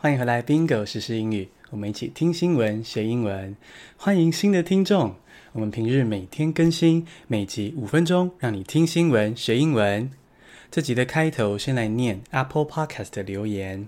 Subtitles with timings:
[0.00, 3.54] 欢迎回来，Bingo 时英语，我们一起听新闻学英文。
[3.98, 5.14] 欢迎新的听众，
[5.52, 10.10] 我们平日每天更新，每集五分钟，让你听新闻学英文。
[10.70, 13.86] 这集的开头先来念 Apple Podcast 的留言。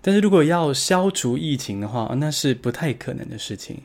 [0.02, 3.84] 但是如果要消除疫情的话，那是不太可能的事情。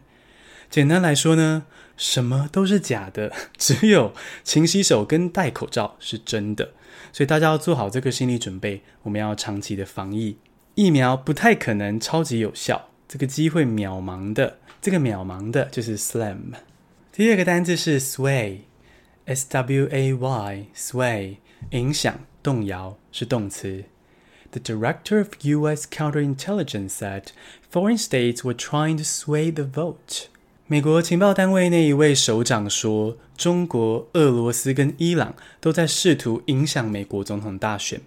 [0.68, 1.64] 简单来说呢，
[1.96, 4.12] 什么都是假的， 只有
[4.44, 6.72] 勤洗手跟戴口罩是真的。
[7.12, 10.36] 所以大家要做好这个心理准备，我们要长期的防疫。”
[10.74, 16.54] 疫苗不太可能超级有效，这个机会渺茫的，这个渺茫的就是 slam。
[17.12, 21.36] 第二个单字是 sway，s w a y，sway，
[21.70, 23.84] 影响、动摇是动词。
[24.52, 25.86] The director of U.S.
[25.88, 27.26] counterintelligence said
[27.70, 30.26] foreign states were trying to sway the vote。
[30.66, 38.00] 美国情报单位那一位首长说，中国、俄罗斯跟伊朗都在试图影响美国总统大选。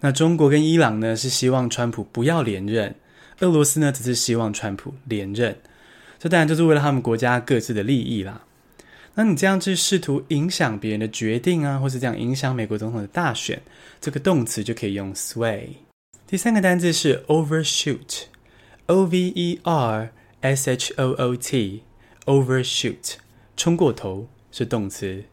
[0.00, 2.94] 那中国跟伊朗呢，是希望川普不要连任，
[3.40, 5.56] 俄罗斯呢只是希望川普连任，
[6.18, 8.42] 这当然就是为了他们国家各自的利益啦。
[9.14, 13.62] 那你这样去试图影响别人的决定啊，或是这样影响美国总统的大选，
[14.00, 15.68] 这个动词就可以用 sway。
[16.26, 23.14] 第三个单字是 overshoot，O V E R S H O O T，overshoot，
[23.56, 25.24] 冲过头是动词。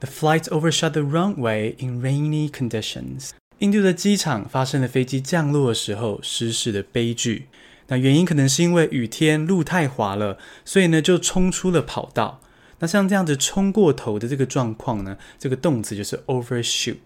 [0.00, 3.30] The flight overshot the runway in rainy conditions。
[3.62, 7.46] 印度的机场发生了飞机降落的时候失事的悲剧。
[7.86, 12.40] 那原因可能是因为雨天路太滑了，所以呢就冲出了跑道。
[12.80, 16.96] 那像这样子冲过头的这个状况呢，这个动词就是 overshoot。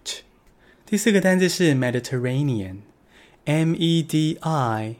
[0.83, 4.95] 第四个单字是 Mediterranean，M E D I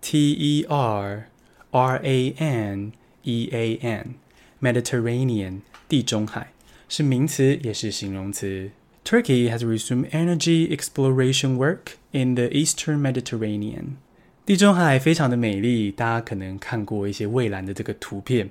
[0.00, 1.28] T E R
[1.72, 2.92] R A N
[3.24, 6.54] E A N，Mediterranean 地中海
[6.88, 8.70] 是名词也是形容词。
[9.03, 13.97] Turkey has resumed energy exploration work in the Eastern Mediterranean。
[14.45, 18.49] 地中海非常的美丽，大家可能看过一些蔚蓝的这个图片。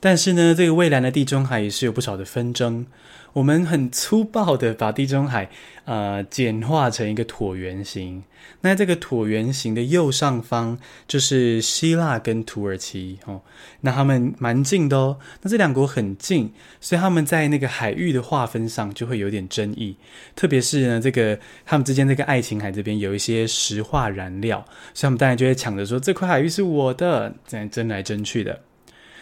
[0.00, 2.86] 但是呢，这个蔚蓝的地中海也是有不少的纷争。
[3.32, 5.50] 我们很粗暴的把地中海
[5.84, 8.22] 呃简化成一个椭圆形。
[8.62, 13.42] 那这个椭圆形的右上方就是希腊跟土耳其哦，
[13.82, 15.18] 那他们蛮近的哦。
[15.42, 16.50] 那这两国很近，
[16.80, 19.96] 所以他们在那个海域的划分上就会有点争议。
[20.34, 28.58] 特别是呢，这个他们之间这个爱琴海这边有一些石化燃料，所以他们当然就会抢着说这块海域是我的，这样争来争去的。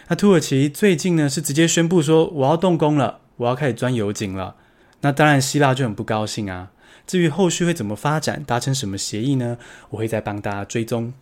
[0.07, 4.55] 那土耳其最近呢是直接宣布说我要动工了，我要开始钻油井了。
[5.01, 6.71] 那当然希腊就很不高兴啊。
[7.07, 9.57] 至于后续会怎么发展，达成什么协议呢？
[9.89, 11.13] 我会再帮大家追踪。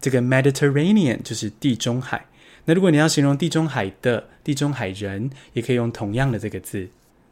[0.00, 2.26] 这个 Mediterranean 就是地中海。
[2.66, 6.88] 那如果你要形容地中海的地中海人，也可以用同样的这个字。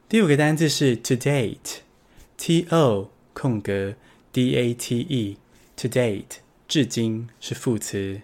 [0.09, 3.95] 第五个单字是 to date，T O 空格
[4.33, 6.37] D A T E，to date
[6.69, 8.21] 至今是副词。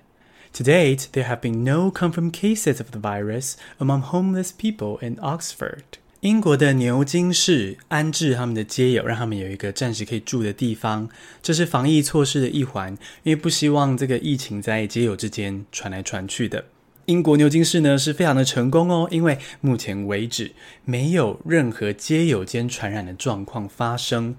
[0.55, 5.17] To date, there have been no confirmed cases of the virus among homeless people in
[5.17, 5.83] Oxford.
[6.21, 11.09] 英国的牛津市安置他们的街友，让他们有一个暂时可以住的地方，
[11.41, 16.67] 这是防疫措施的一环，因为不希望这个疫情在街友之间传来传去的。
[17.07, 20.53] 英国牛津市呢是非常的成功哦，因为目前为止
[20.85, 24.37] 没有任何街友间传染的状况发生。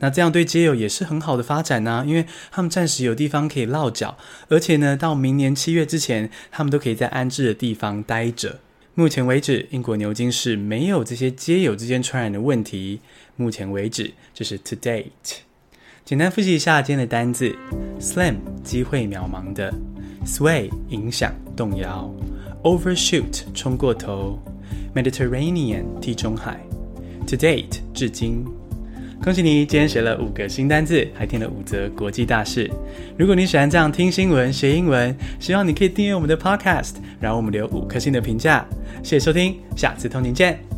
[0.00, 4.16] 那这样对街友也是很好的发展呢、啊，因为他们暂时有地方可以落脚，
[4.48, 8.58] 而且呢，到明年七月之前，他们都可以在安置的地方待着。
[8.94, 13.00] 目前为止，英国牛津市没有这些街友之间传染的问题。
[13.36, 15.38] 目前为止，就是 to date。
[16.04, 17.54] 简单复习一下今天的单字
[18.00, 19.72] ：slim 机会渺茫的
[20.26, 22.12] ，sway 影响动摇
[22.64, 24.38] ，overshoot 冲过头
[24.94, 26.60] ，Mediterranean 地中海
[27.26, 28.44] ，to date 至今。
[29.22, 32.70] 恭喜你，今天学了五个新单字，还听了五则国际大事。
[33.18, 38.66] 如果你喜欢这样听新闻学英文，希望你可以订阅我们的 Podcast，然后我们留五颗星的评价。
[39.02, 40.69] 谢谢收听，下次通勤见。